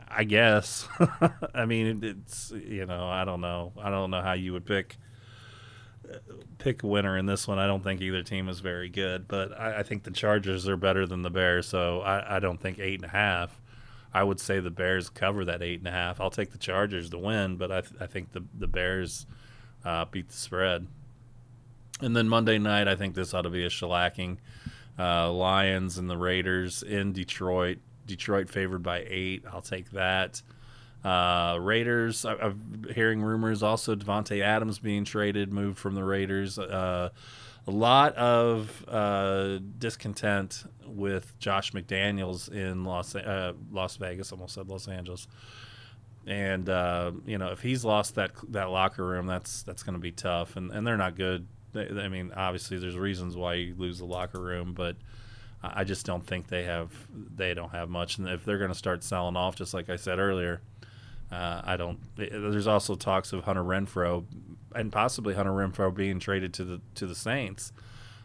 [0.08, 0.88] I guess.
[1.54, 3.72] I mean, it's you know, I don't know.
[3.78, 4.96] I don't know how you would pick
[6.58, 7.58] pick a winner in this one.
[7.58, 10.76] I don't think either team is very good, but I, I think the Chargers are
[10.76, 13.60] better than the Bears, so I, I, don't think eight and a half.
[14.12, 16.20] I would say the Bears cover that eight and a half.
[16.20, 19.26] I'll take the Chargers to win, but I, th- I think the the Bears
[19.84, 20.86] uh, beat the spread.
[22.00, 24.38] And then Monday night, I think this ought to be a shellacking.
[24.98, 27.78] Uh, Lions and the Raiders in Detroit.
[28.06, 29.44] Detroit favored by eight.
[29.50, 30.42] I'll take that.
[31.04, 36.58] Uh, Raiders, I, am hearing rumors also Davante Adams being traded, moved from the Raiders.
[36.58, 37.10] Uh,
[37.66, 44.32] a lot of uh, discontent with Josh McDaniels in Las uh, Las Vegas.
[44.32, 45.28] Almost said Los Angeles.
[46.26, 50.00] And uh, you know, if he's lost that that locker room, that's that's going to
[50.00, 50.56] be tough.
[50.56, 51.46] And and they're not good.
[51.72, 54.96] They, I mean, obviously, there's reasons why you lose the locker room, but
[55.62, 58.18] I just don't think they have they don't have much.
[58.18, 60.60] And if they're going to start selling off, just like I said earlier
[61.34, 61.98] uh, I don't.
[62.16, 64.24] There's also talks of Hunter Renfrow,
[64.74, 67.72] and possibly Hunter Renfrow being traded to the to the Saints.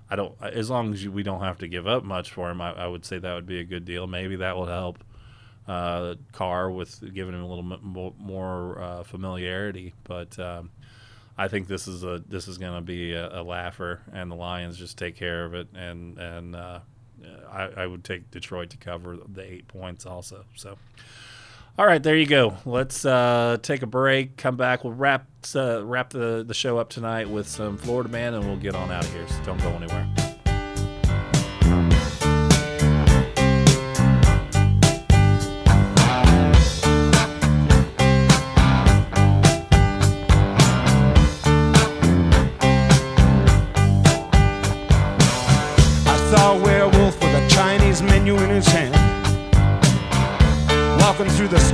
[0.09, 0.35] I don't.
[0.41, 3.05] As long as we don't have to give up much for him, I, I would
[3.05, 4.05] say that would be a good deal.
[4.05, 5.03] Maybe that will help
[5.67, 9.93] uh, Carr with giving him a little bit more uh, familiarity.
[10.03, 10.69] But um,
[11.35, 14.35] I think this is a this is going to be a, a, laugher, and the
[14.35, 15.67] Lions just take care of it.
[15.73, 16.79] And and uh,
[17.51, 20.45] I, I would take Detroit to cover the eight points also.
[20.55, 20.77] So.
[21.79, 22.57] All right, there you go.
[22.65, 24.35] Let's uh, take a break.
[24.35, 24.83] Come back.
[24.83, 25.25] We'll wrap
[25.55, 28.91] uh, wrap the, the show up tonight with some Florida Man, and we'll get on
[28.91, 29.25] out of here.
[29.29, 30.18] So don't go anywhere.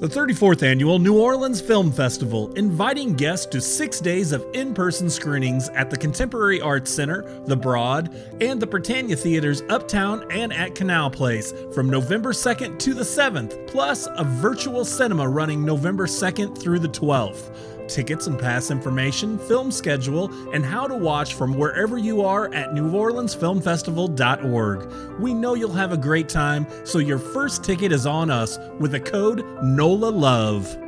[0.00, 5.10] The 34th Annual New Orleans Film Festival, inviting guests to six days of in person
[5.10, 10.76] screenings at the Contemporary Arts Center, The Broad, and the Prytania Theaters uptown and at
[10.76, 16.56] Canal Place from November 2nd to the 7th, plus a virtual cinema running November 2nd
[16.56, 17.50] through the 12th
[17.88, 22.70] tickets and pass information, film schedule, and how to watch from wherever you are at
[22.70, 25.20] NewOrleansFilmFestival.org.
[25.20, 28.92] We know you'll have a great time, so your first ticket is on us with
[28.92, 30.78] the code NOLA LOVE.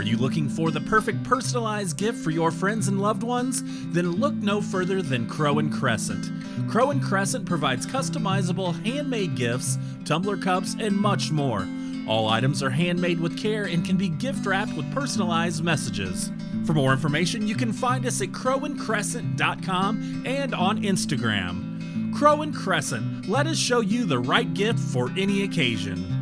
[0.00, 3.62] Are you looking for the perfect personalized gift for your friends and loved ones?
[3.92, 6.30] Then look no further than Crow and Crescent.
[6.70, 9.76] Crow and Crescent provides customizable handmade gifts,
[10.06, 11.68] tumbler cups, and much more.
[12.10, 16.32] All items are handmade with care and can be gift wrapped with personalized messages.
[16.66, 22.12] For more information, you can find us at crowandcrescent.com and on Instagram.
[22.12, 26.19] Crow and Crescent, let us show you the right gift for any occasion.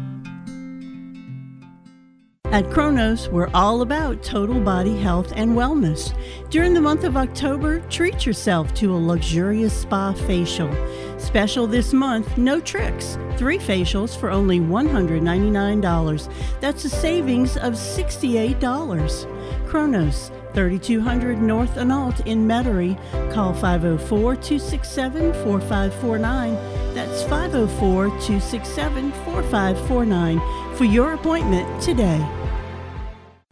[2.50, 6.14] At Kronos, we're all about total body health and wellness.
[6.48, 10.72] During the month of October, treat yourself to a luxurious spa facial.
[11.18, 13.18] Special this month, no tricks.
[13.36, 16.32] Three facials for only $199.
[16.60, 19.68] That's a savings of $68.
[19.68, 22.96] Kronos, 3200 North Arnoult in Metairie.
[23.30, 26.54] Call 504 267 4549.
[26.94, 32.26] That's 504 267 4549 for your appointment today.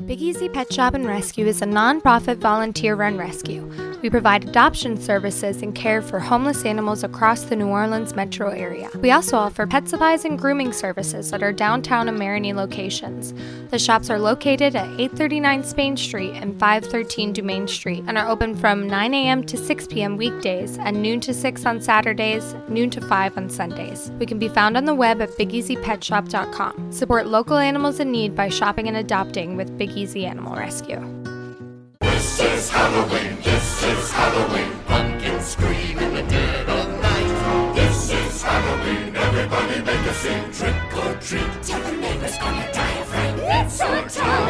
[0.04, 3.64] Big Easy Pet Shop and Rescue is a non-profit volunteer-run rescue.
[4.02, 8.50] We We provide adoption services and care for homeless animals across the New Orleans metro
[8.50, 8.88] area.
[9.00, 13.34] We also offer pet supplies and grooming services at our downtown and Marigny locations.
[13.70, 18.54] The shops are located at 839 Spain Street and 513 Dumaine Street and are open
[18.54, 19.42] from 9 a.m.
[19.42, 20.16] to 6 p.m.
[20.16, 24.12] weekdays and noon to 6 on Saturdays, noon to 5 on Sundays.
[24.20, 26.92] We can be found on the web at BigEasyPetShop.com.
[26.92, 31.00] Support local animals in need by shopping and adopting with Big Easy Animal Rescue.
[32.00, 34.70] This is Halloween, this is Halloween.
[34.86, 37.74] Pumpkins scream in the dead of night.
[37.74, 40.52] This is Halloween, everybody make a scene.
[40.52, 42.36] Trick or treat, tell the neighbors.
[43.66, 44.46] It's our.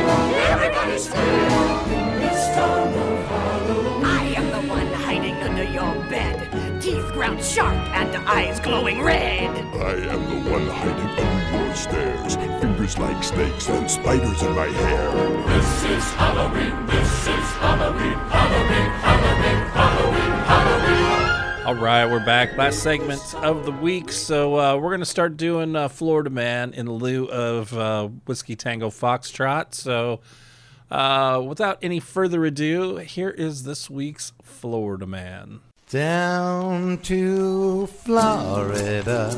[7.35, 7.45] Bed.
[7.45, 9.51] Sharp and eyes glowing red.
[9.77, 12.37] I am the one hiding under your stairs.
[12.61, 15.12] Fingers like snakes and spiders in my hair.
[15.47, 21.66] This is Halloween, this is Halloween, Halloween, Halloween, Halloween, Halloween.
[21.66, 22.57] All right, we're back.
[22.57, 24.12] Last segment of the week.
[24.12, 28.55] So uh, we're going to start doing uh, Florida Man in lieu of uh, Whiskey
[28.55, 29.74] Tango Foxtrot.
[29.74, 30.20] So
[30.91, 35.61] uh, without any further ado, here is this week's Florida Man.
[35.89, 39.30] Down to Florida,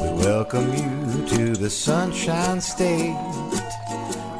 [0.00, 3.14] we welcome you to the Sunshine State.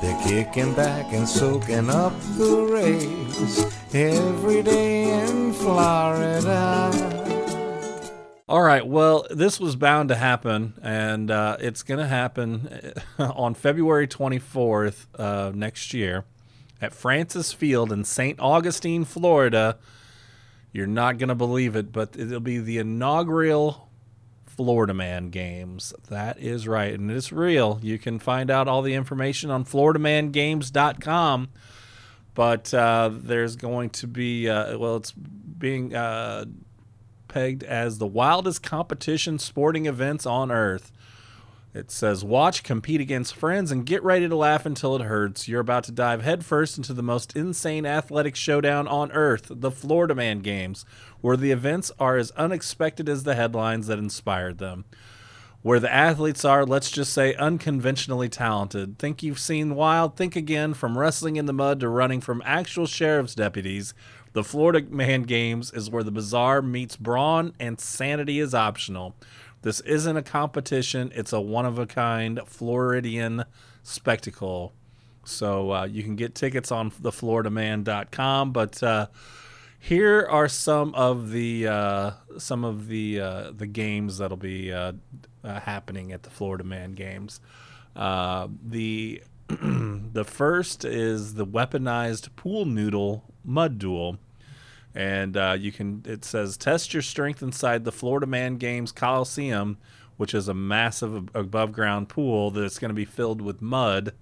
[0.00, 6.90] They're kicking back and soaking up the rays every day in Florida.
[8.48, 13.52] All right, well, this was bound to happen, and uh, it's going to happen on
[13.52, 16.24] February 24th uh, next year
[16.80, 18.40] at Francis Field in St.
[18.40, 19.76] Augustine, Florida.
[20.72, 23.90] You're not going to believe it, but it'll be the inaugural
[24.46, 25.92] Florida Man Games.
[26.08, 27.78] That is right, and it's real.
[27.82, 31.48] You can find out all the information on FloridaManGames.com.
[32.34, 36.46] But uh, there's going to be, uh, well, it's being uh,
[37.28, 40.92] pegged as the wildest competition sporting events on earth.
[41.74, 45.48] It says, watch, compete against friends, and get ready to laugh until it hurts.
[45.48, 50.14] You're about to dive headfirst into the most insane athletic showdown on earth, the Florida
[50.14, 50.84] Man Games,
[51.22, 54.84] where the events are as unexpected as the headlines that inspired them.
[55.62, 58.98] Where the athletes are, let's just say, unconventionally talented.
[58.98, 60.16] Think you've seen wild?
[60.16, 60.74] Think again.
[60.74, 63.94] From wrestling in the mud to running from actual sheriff's deputies,
[64.34, 69.14] the Florida Man Games is where the bizarre meets brawn and sanity is optional.
[69.62, 73.44] This isn't a competition, it's a one of a kind Floridian
[73.82, 74.72] spectacle.
[75.24, 79.06] So uh, you can get tickets on thefloridaman.com, but uh,
[79.78, 84.92] here are some of the uh, some of the uh, the games that'll be uh,
[85.44, 87.40] uh, happening at the Florida Man Games.
[87.94, 94.18] The the first is the weaponized pool noodle mud duel
[94.94, 99.78] and uh, you can it says test your strength inside the florida man games coliseum
[100.16, 104.12] which is a massive above ground pool that's going to be filled with mud.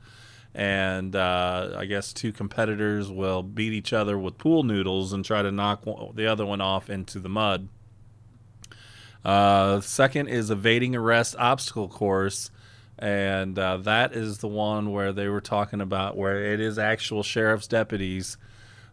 [0.54, 5.42] And uh, i guess two competitors will beat each other with pool noodles and try
[5.42, 7.68] to knock one, the other one off into the mud.
[9.24, 12.50] Uh, second is evading arrest obstacle course.
[12.98, 17.22] And uh, that is the one where they were talking about where it is actual
[17.22, 18.38] sheriff's deputies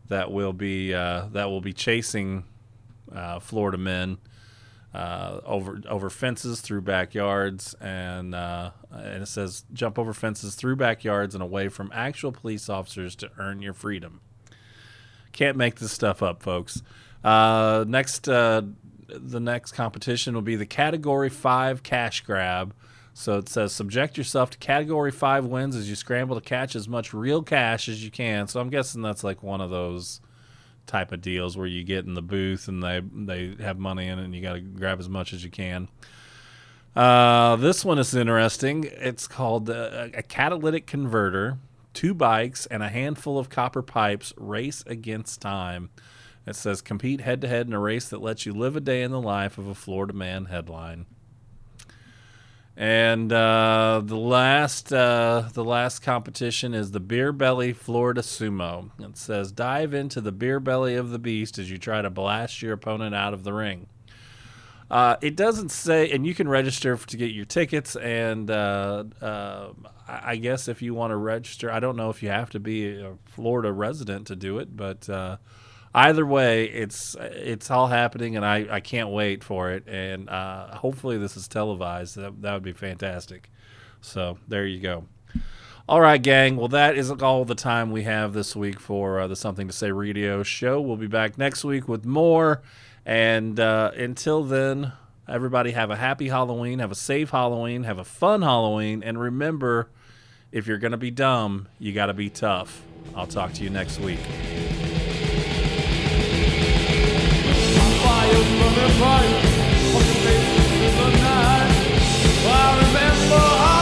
[0.10, 2.44] that will be uh, that will be chasing
[3.14, 4.18] uh, Florida men
[4.94, 10.76] uh, over over fences through backyards and uh, and it says jump over fences through
[10.76, 14.22] backyards and away from actual police officers to earn your freedom.
[15.32, 16.82] Can't make this stuff up, folks.
[17.24, 18.64] Uh, next, uh,
[19.08, 22.74] the next competition will be the Category Five Cash Grab.
[23.18, 26.88] So it says subject yourself to Category Five wins as you scramble to catch as
[26.88, 28.48] much real cash as you can.
[28.48, 30.22] So I'm guessing that's like one of those
[30.86, 34.20] type of deals where you get in the booth and they they have money in
[34.20, 35.88] it and you got to grab as much as you can.
[36.96, 38.84] Uh, this one is interesting.
[38.84, 41.58] It's called uh, a catalytic converter,
[41.96, 45.90] two bikes, and a handful of copper pipes race against time.
[46.46, 49.02] It says compete head to head in a race that lets you live a day
[49.02, 51.08] in the life of a Florida man headline.
[52.80, 58.92] And uh, the last uh, the last competition is the Beer Belly Florida Sumo.
[59.00, 62.62] It says dive into the beer belly of the beast as you try to blast
[62.62, 63.88] your opponent out of the ring.
[64.92, 67.96] Uh, it doesn't say, and you can register to get your tickets.
[67.96, 69.70] And uh, uh,
[70.08, 73.02] I guess if you want to register, I don't know if you have to be
[73.02, 75.38] a Florida resident to do it, but uh,
[75.98, 79.88] either way, it's it's all happening, and I, I can't wait for it.
[79.88, 82.16] And uh, hopefully, this is televised.
[82.16, 83.50] That, that would be fantastic.
[84.02, 85.06] So there you go.
[85.90, 86.56] All right, gang.
[86.58, 89.74] Well, that is all the time we have this week for uh, the Something to
[89.74, 90.80] Say radio show.
[90.80, 92.62] We'll be back next week with more.
[93.06, 94.92] And uh, until then,
[95.28, 99.90] everybody have a happy Halloween, have a safe Halloween, have a fun Halloween, and remember
[100.52, 102.84] if you're going to be dumb, you got to be tough.
[103.16, 104.20] I'll talk to you next week.
[108.70, 109.32] Everybody,
[109.94, 111.72] the you in the night.
[112.46, 113.77] I remember.